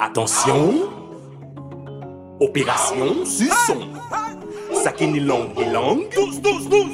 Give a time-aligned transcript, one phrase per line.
[0.00, 0.74] Attention,
[2.38, 3.88] opération suçon.
[4.72, 6.06] Ça qui ni langue, ni langue.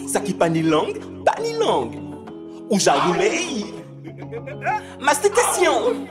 [0.09, 1.97] Ça qui pas ni langue, pas ni langue.
[2.71, 3.67] Ou j'arroulais.
[4.99, 6.09] Mastication.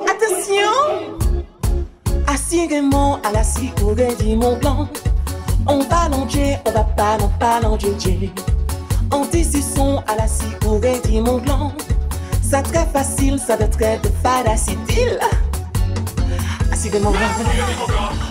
[0.00, 1.14] Attention.
[2.26, 4.88] Assurément à la cigourée du Mont Blanc.
[5.66, 8.32] On va longer, on va pas, non pas longer.
[9.10, 11.72] En décision à la cigourée du Mont Blanc.
[12.42, 15.18] Ça très facile, ça doit très de fadacidil.
[16.78, 17.12] Assurément,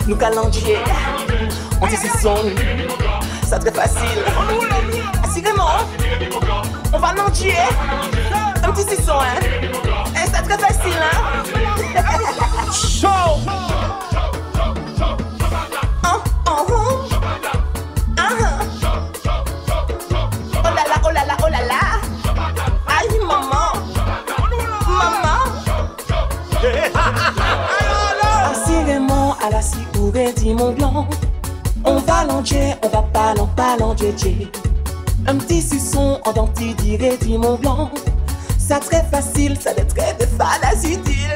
[0.08, 0.78] nous calendier.
[1.82, 2.36] En décision,
[3.46, 4.24] ça très facile.
[5.22, 5.80] Assurément,
[6.94, 7.58] on va longer.
[8.64, 9.42] Un petit sisson, hein.
[10.16, 11.44] Et ça très facile, hein.
[12.72, 13.42] Show!
[30.18, 31.08] La cigourée du Mont Blanc.
[31.84, 33.76] On va longer, on va pas l'en pas.
[35.28, 37.92] Un petit suçon en dentille diré du Mont Blanc.
[38.58, 41.30] Ça très facile, ça très de fadacidil.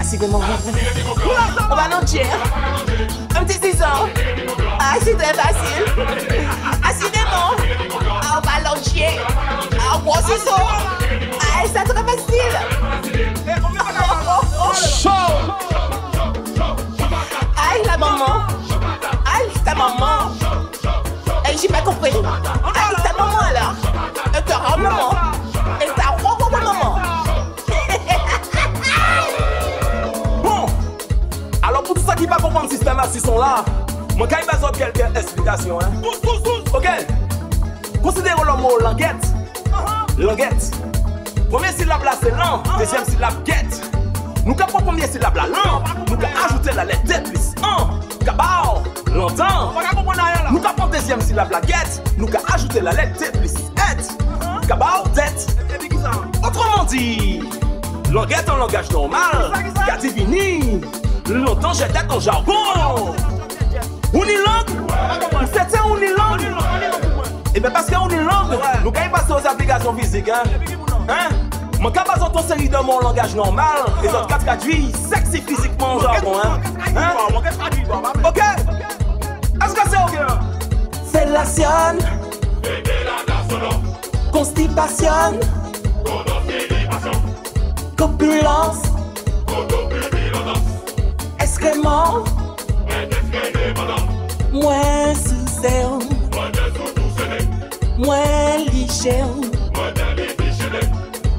[0.00, 0.40] Assurément.
[1.70, 2.26] On va longer.
[3.36, 3.84] Un petit ciseau.
[4.80, 5.84] Ah, c'est très facile.
[6.82, 7.52] Assurément.
[8.22, 9.20] Ah, on va longer.
[9.78, 10.62] Ah, un gros ciseau.
[11.40, 12.58] Ah, c'est très facile.
[14.74, 15.67] Show!
[17.98, 18.46] Maman.
[19.26, 20.30] Aïe, ta maman.
[21.44, 22.12] Aïe, j'ai pas compris.
[22.12, 23.74] Aïe, ta maman, là.
[24.38, 25.10] Et ta rend maman.
[25.80, 26.98] Et ta rend maman.
[30.42, 30.66] Bon,
[31.62, 33.64] alors pour tout ça qui va comprendre le système à sont là,
[34.16, 35.90] moi quand il besoin quelques explications, hein.
[36.74, 36.88] Ok,
[38.02, 39.26] considérons le mot languette.
[40.18, 40.70] Languette.
[41.50, 43.97] Première syllabe là c'est lent, deuxième syllabe guette.
[44.48, 48.24] Nous capons première syllabe là lent, nous capons ajouter la lettre D plus 1.
[48.24, 48.82] Cabao,
[49.14, 49.74] longtemps.
[50.50, 53.68] Nous capons deuxième syllabe la guette, nous capons ajouter la lettre D plus 7.
[54.66, 55.54] Cabao, tête.
[56.42, 57.42] Autrement dit,
[58.10, 59.52] languette en langage normal,
[59.86, 60.80] Gativini,
[61.28, 62.54] longtemps j'étais en jargon.
[64.14, 64.70] On y langue,
[65.52, 66.48] c'est on y langue.
[67.54, 68.18] Et bien parce qu'on y
[71.78, 71.82] hein.
[71.82, 71.82] Hein?
[71.82, 75.94] Mon cas basant ton série de mon langage normal, les autres quatre traduits sexy physiquement
[75.94, 76.60] en jargon, hein.
[76.96, 77.12] Hein?
[78.24, 78.40] Ok?
[79.64, 80.18] Est-ce que c'est ok?
[81.12, 81.98] Fellation.
[84.32, 85.40] Constipation.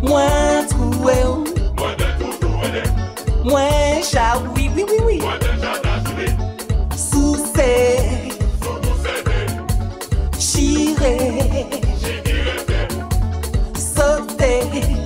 [0.02, 1.44] Mwen trouwe ou
[1.78, 2.84] Mwen de tou trouwe de
[3.44, 6.28] Mwen chawi oui oui oui Mwen de chata souwe
[6.96, 7.72] Sou se
[8.62, 9.38] Sou nou se de
[10.40, 11.12] Chire
[12.00, 12.80] Chikire se
[13.80, 14.99] Sote.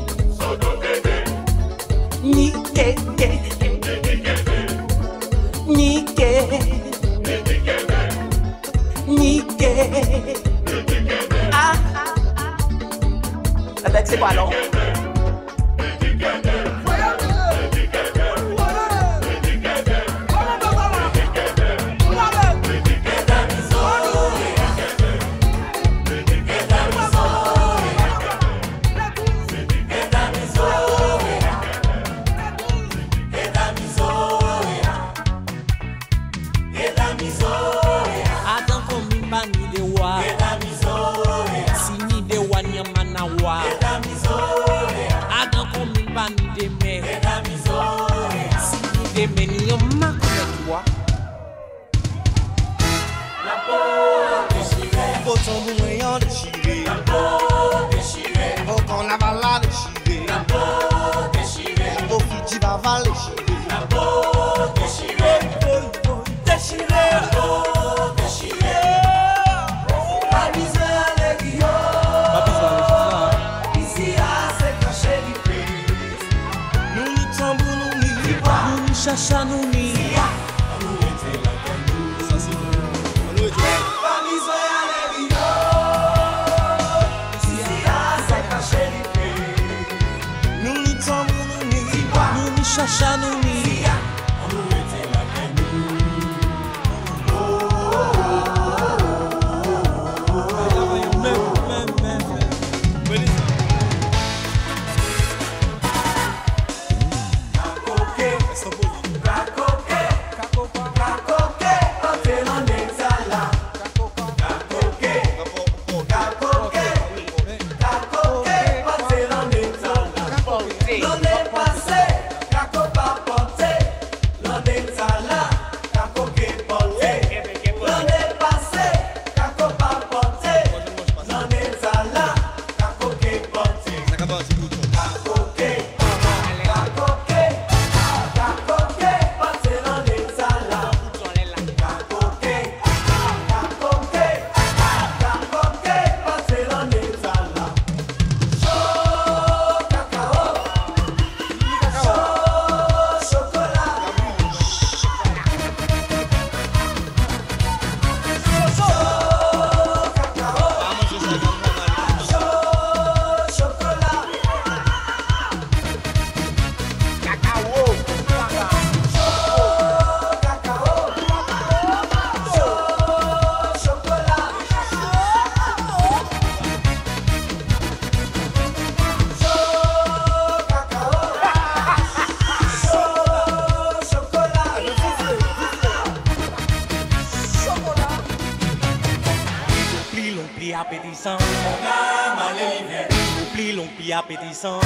[193.84, 194.80] Long pli appétissant.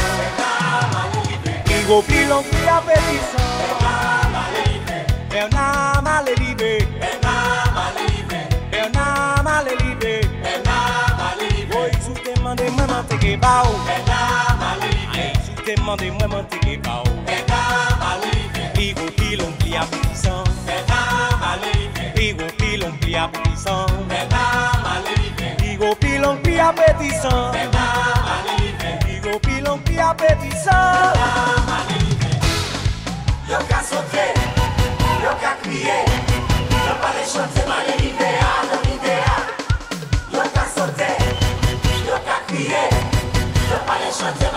[1.66, 3.38] Frigo pli long pli appétissant.
[5.30, 6.88] Bernard Malélivé.
[8.72, 10.22] Bernard Malélivé.
[11.74, 13.78] Oh, sou te mande mwen man teke ba ou.
[15.14, 17.14] Ay, sou te mande mwen man teke ba ou.
[18.74, 20.44] Frigo pli long pli appétissant.
[22.16, 23.86] Frigo pli long pli appétissant.
[25.60, 27.54] Frigo pli long pli appétissant.
[29.68, 32.32] Longi apetisan Yo ka manilive
[33.52, 34.26] Yo ka sote
[35.24, 35.98] Yo ka kriye.
[36.88, 39.38] Yo pa le chante manilive a Longi a.
[40.32, 41.10] Yo ka sote
[42.08, 42.84] Yo ka kriye.
[43.70, 44.57] Yo pa le chante manilive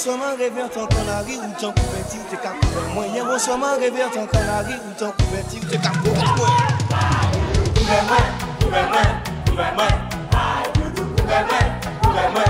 [0.00, 3.38] Soman revè an tan kanari ou tan kouveti ou te kap kouvè mwen Yen bon
[3.38, 6.56] soman revè an tan kanari ou tan kouveti ou te kap kouvè mwen
[7.76, 8.30] Kouvè mwen,
[8.62, 9.10] kouvè mwen,
[9.50, 9.92] kouvè mwen
[10.24, 11.68] Kouvè mwen, kouvè mwen,
[12.00, 12.49] kouvè mwen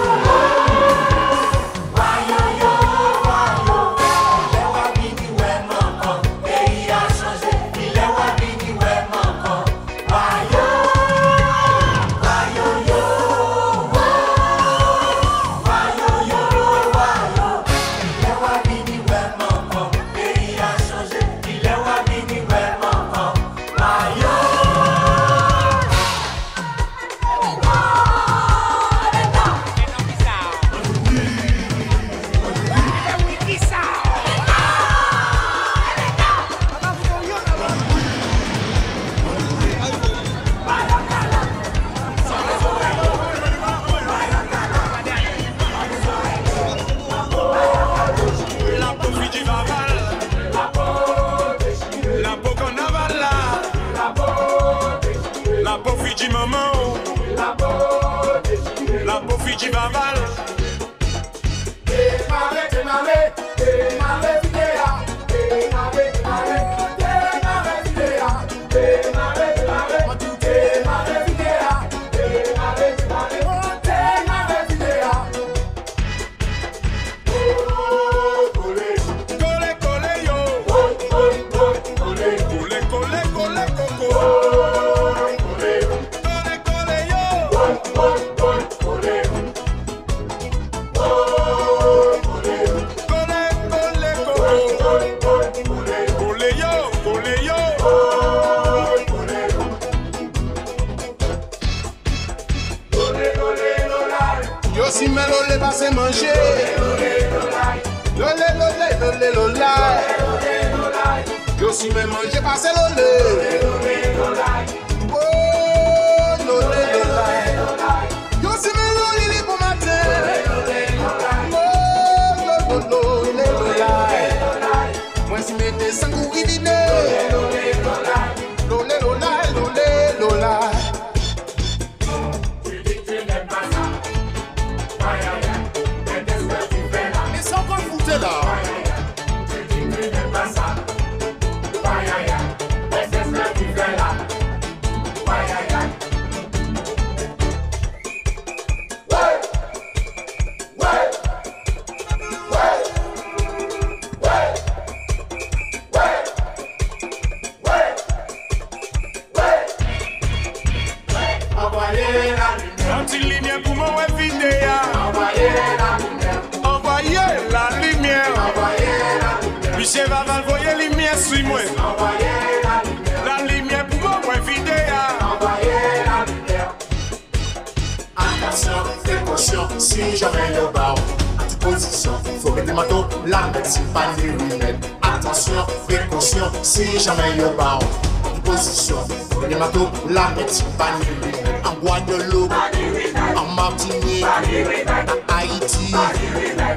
[195.27, 195.91] Haiti.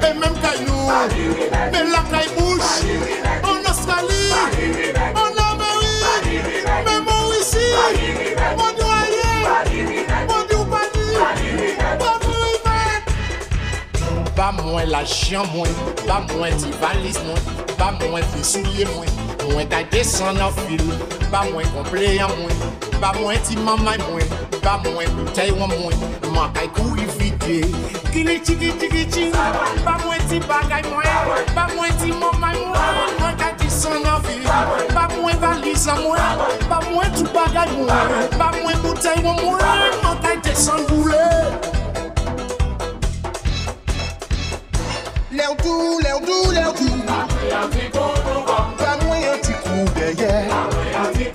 [0.05, 0.89] E menm kay nou
[1.71, 2.71] Men la kay bouch
[3.43, 4.23] An Australi
[5.15, 5.95] An Ameri
[6.85, 7.67] Men Morisi
[8.59, 9.33] Mon yo aye
[10.27, 11.05] Mon yo bani
[12.01, 13.01] Mon yo ivet
[14.35, 15.71] Ba mwen la jan mwen
[16.07, 17.41] Ba mwen ti valiz mwen
[17.77, 19.09] Ba mwen fi souye mwen
[19.51, 20.83] Mwen ta desen an fil
[21.31, 24.27] Ba mwen komple an mwen ba mwen ti mamay mwen
[24.63, 25.97] Ba mwen, tay wan mwen,
[26.33, 27.65] makay kou yi fide
[28.11, 29.31] Gile chiki chiki ching,
[29.85, 31.05] ba mwen ti bagay mwen
[31.55, 34.41] Ba mwen ti mamay mwen, makay ti son avi
[34.95, 36.19] Ba mwen valiza mwen,
[36.69, 39.61] ba mwen tou bagay mwen Ba mwen boutay wan mwen,
[40.03, 41.29] makay te son boule.
[45.31, 47.05] Lè ou tou, lè ou tou, lè ou tou.
[47.05, 48.13] Ba mwen yon ti kou,
[48.81, 51.34] ba mwen yon ti kou deye Ba mwen yon ti kou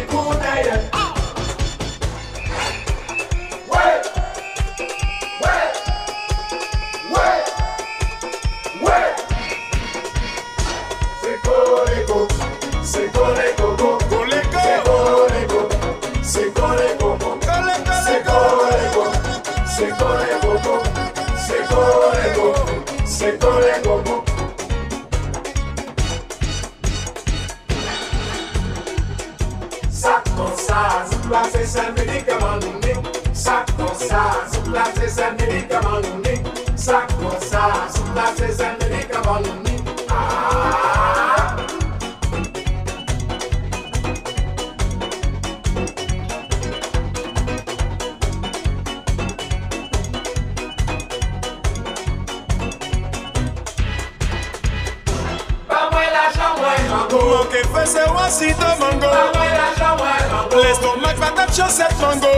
[60.71, 62.31] l'estomac va tap chan set mango.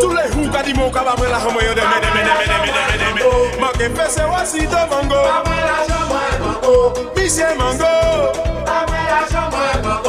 [0.00, 1.74] Tous les hou ka di mou ka mwen la yo
[4.90, 5.20] mango?
[7.16, 7.92] Misye mango.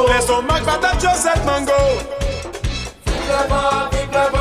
[0.07, 1.81] L'estomac va tap chan set mango.
[3.27, 4.36] le le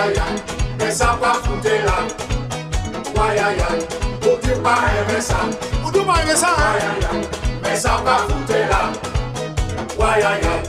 [0.00, 0.36] Wayayay,
[0.80, 1.96] mè sa pa foute la
[3.12, 3.80] Wayayay,
[4.24, 5.44] ou ki pa eme sa
[5.84, 7.20] Ou tou pa eme sa Wayayay,
[7.60, 8.80] mè sa pa foute la
[10.00, 10.62] Wayayay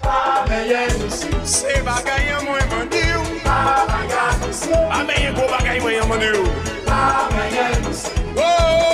[0.00, 5.84] Pa meye misi Se bagay yon mwen mandiw Pa bagay misi Pa meye kou bagay
[5.84, 6.40] mwen mandiw
[6.88, 8.93] Pa meye misi Wou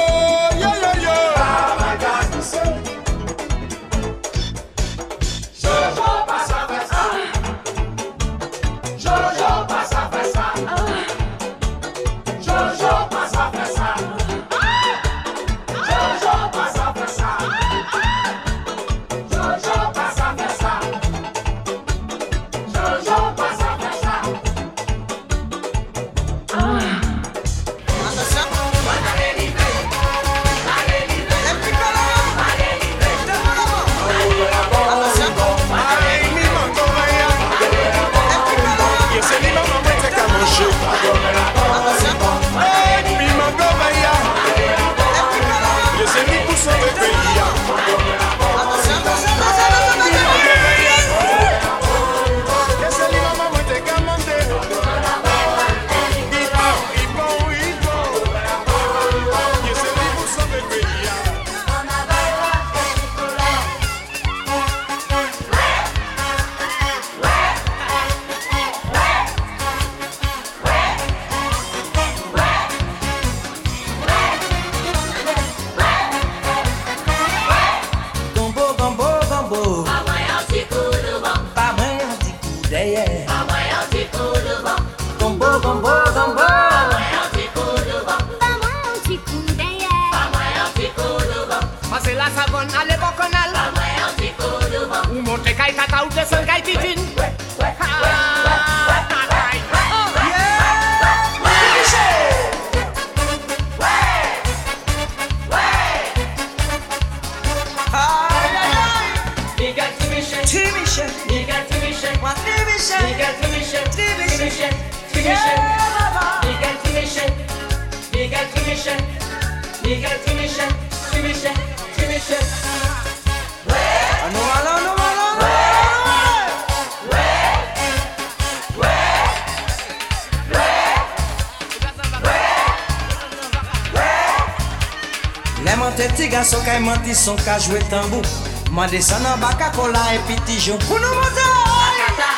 [136.70, 138.22] kay manti son ka jwe tambou.
[138.70, 140.78] Mande san nan baka kola e piti joun.
[140.86, 141.42] Pou nou monte
[141.90, 142.30] Bakata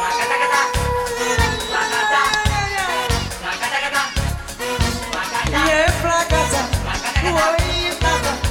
[0.00, 0.62] Bakata kata
[1.70, 2.22] Bakata
[3.44, 4.02] Bakata kata
[5.14, 7.42] Bakata Ye plakata Bakata kata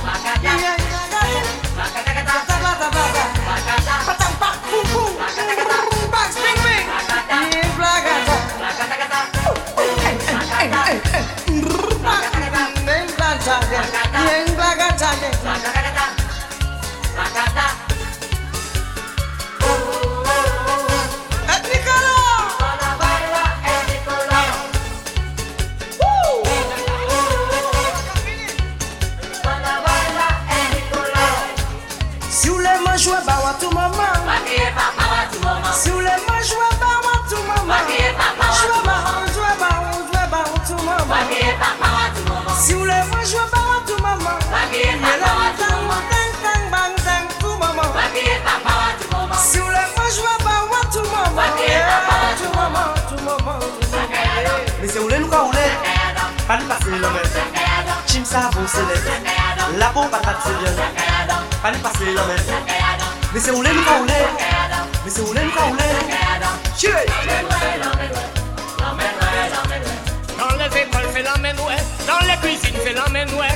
[0.07, 0.73] Bakata kata
[1.75, 4.20] Bakata kata Bakata kata
[45.57, 47.87] Tang, tang, tang, bang, tang, tout maman.
[49.37, 51.41] Si vous voulez manger, bah wa tout maman.
[52.37, 54.51] Tout maman, tout maman, tout maman.
[54.81, 55.71] Mais si vous voulez nous quoi rouler,
[56.47, 57.31] pas nous passer le même.
[58.07, 59.77] Chim ça vous c'est les.
[59.77, 60.73] La peau patate c'est bien.
[61.61, 62.45] Pas nous passer le même.
[63.33, 64.25] Mais si vous voulez nous quoi rouler,
[65.05, 65.51] mais si vous voulez nous
[71.11, 71.75] les c'est l'emmène ouais
[72.07, 73.47] Dans les cuisines c'est l'emmène ouais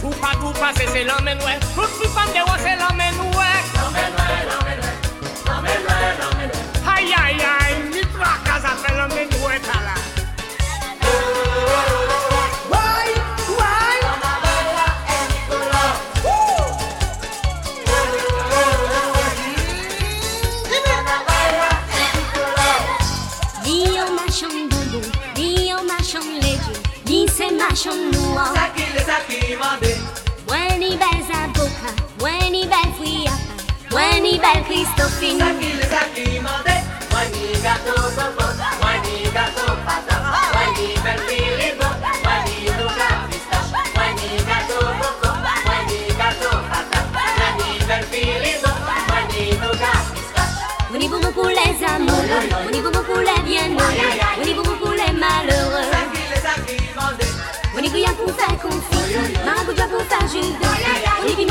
[0.00, 3.60] Tout pas tout passé c'est l'emmène ouais Tout plus pas de c'est l'emmène ouais
[6.96, 7.76] Aïe aïe aïe.
[8.96, 9.99] L'emmène ouais t'as là
[34.40, 35.38] belle Christophine.
[35.90, 36.40] Ça qui
[51.08, 55.86] bobo, pour les amoureux, on y pour les pour les malheureux.
[55.90, 57.32] Ça qui les a demandés,
[57.76, 58.56] on y pour faire
[59.88, 60.52] pour faire jus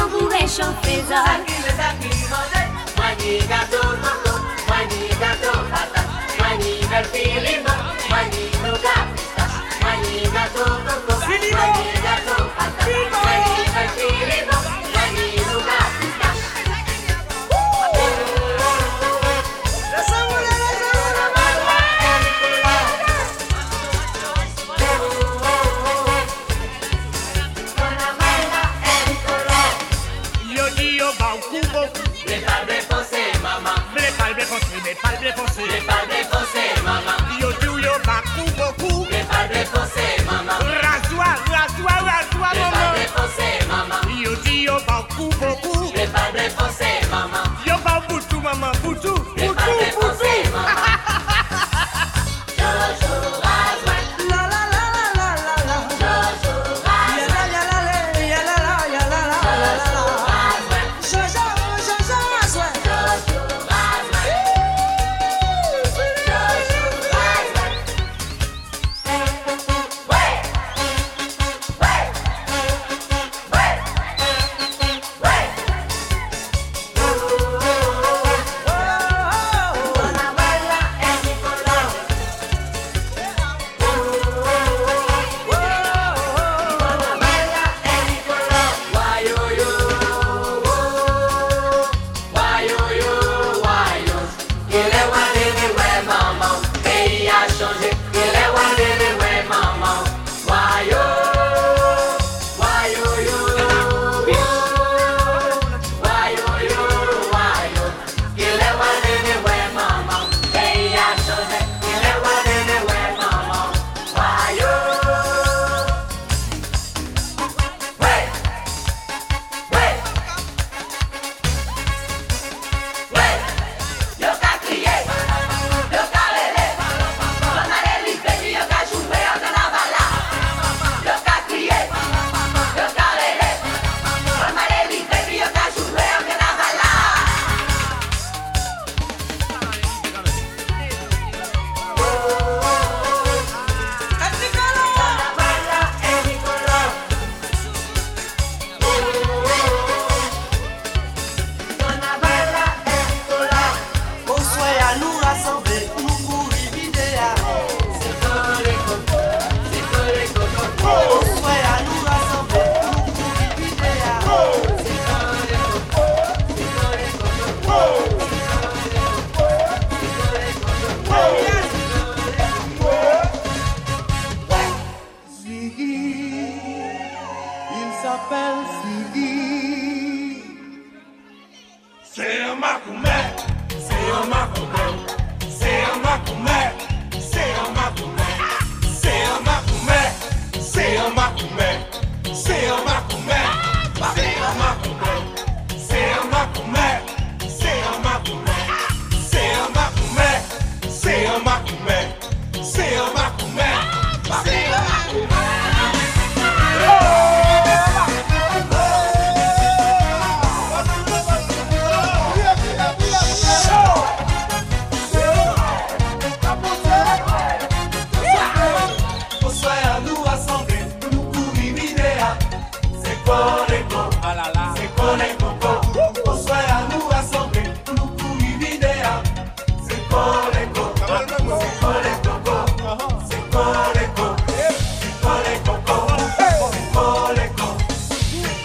[0.09, 2.08] pour réchauffer.
[3.29, 4.33] manigato, manigato,
[4.67, 6.01] manigato, manigato,
[6.39, 7.68] manigato, manigato,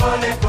[0.04, 0.43] Money.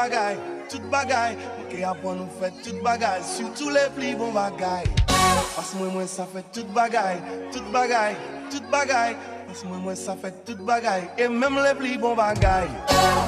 [0.00, 0.36] bagay,
[0.70, 1.36] tout bagay.
[1.36, 4.86] Mwen ke apon nou fè tout bagay Soutou le pli bon bagay.
[5.06, 7.20] Pas mwen mwen sa fè tout bagay
[7.52, 8.16] Tout bagay,
[8.52, 9.16] tout bagay.
[9.48, 12.68] Pas mwen mwen sa fè tout bagay E mèm le pli bon bagay.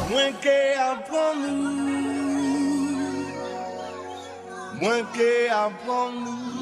[0.08, 0.56] Mwen ke
[0.88, 1.61] apon nou.
[4.80, 6.52] Mwen ke apon nou.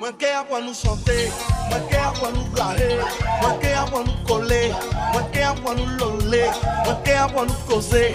[0.00, 1.16] Mwen ke apon nou chante
[1.68, 2.86] Mwen ke apon nou blare
[3.42, 4.62] Mwen ke apon nou kole
[5.12, 6.09] Mwen ke apon nou lo
[7.04, 8.14] Qu'est-ce qu'on nous causait?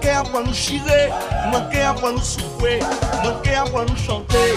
[0.00, 1.10] Qu'est-ce qu'on nous chierait?
[1.70, 2.80] Qu'est-ce qu'on nous souffrait?
[3.42, 4.54] Qu'est-ce qu'on nous chanter,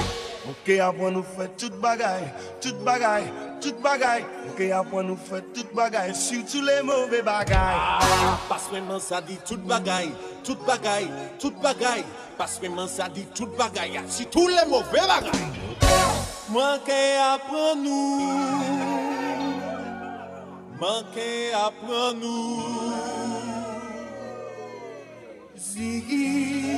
[0.65, 2.32] Qu'est-ce qu'on nous fait tout bagaille?
[2.62, 3.32] Tout bagaille?
[3.62, 4.26] Tout bagaille?
[4.58, 6.15] Qu'est-ce qu'on nous fait tout bagaille?
[6.15, 7.58] sur tous les mauvais bagailles?
[7.58, 10.12] Ah, parce que ça dit tout bagaille,
[10.43, 12.04] tout bagaille, tout bagaille.
[12.38, 15.60] Parce que ça dit tout bagaille, sur tous les mauvais bagailles.
[16.86, 18.88] Qu'est-ce qu'on nous?
[20.80, 23.60] manke apren nou.
[25.60, 26.72] Zigi,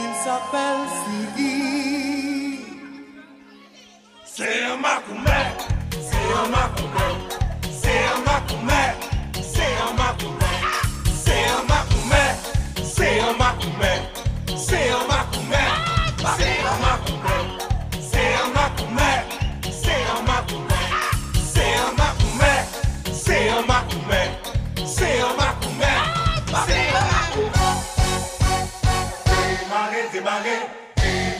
[0.00, 2.58] il s'apel Zigi
[4.24, 5.40] Se yon makoumè,
[5.90, 7.08] se yon makoumè
[7.82, 8.82] Se yon makoumè,
[9.52, 10.52] se yon makoumè
[11.24, 12.24] Se yon makoumè,
[12.94, 13.94] se yon makoumè
[14.56, 15.09] Se yon makoumè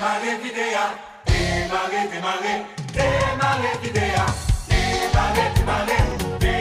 [0.01, 0.95] Démarrer vidéa,
[1.27, 4.25] démarrer, démarrer, démarrer vidéa,
[4.67, 6.60] démarrer, démarrer, démarrer.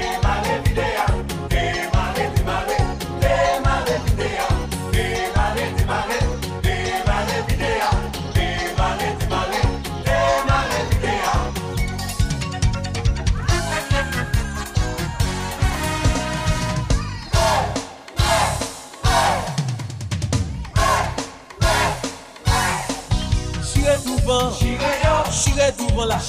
[26.00, 26.20] devant là.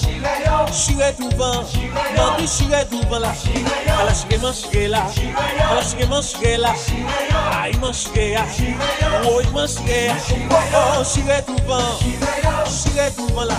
[0.72, 1.64] Chiré devant.
[2.16, 3.32] Bandit chiré devant là.
[4.00, 5.06] À la chiré mancheré là.
[5.70, 6.74] À la chiré mancheré là.
[7.62, 8.44] Aïe mancheré là.
[9.24, 10.14] Oh, il mancheré là.
[10.74, 11.98] Oh, chiré devant.
[12.66, 13.54] Chiré devant là.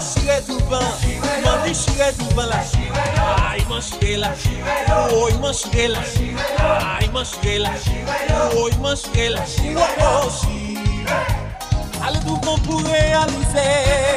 [0.00, 0.80] Chiré devant.
[1.44, 2.62] Bandit chiré devant là.
[3.52, 4.32] Aïe mancheré là.
[5.12, 5.98] Oh, il mancheré là.
[6.98, 7.70] Aïe mancheré là.
[8.56, 9.40] Oh, il là.
[10.00, 10.60] Oh, chiré.
[12.02, 14.09] Allez, tout bon pour réaliser.